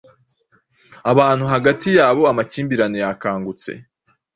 [1.11, 3.71] abantu hagati yabo amakimbirane yakangutse